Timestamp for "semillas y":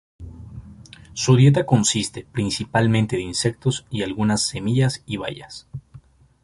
4.41-5.17